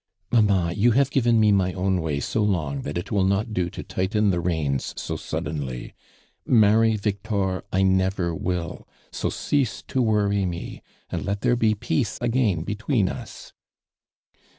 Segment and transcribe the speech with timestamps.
[0.31, 3.69] ^[annna, you have given me my own way so long that it will not do
[3.69, 5.93] to tighten tlv.; reins s» suddenly.
[6.43, 10.79] Many Victor 1 nt vcr will, so cease to worry mo,
[11.11, 13.53] and let there l»« peace again between us."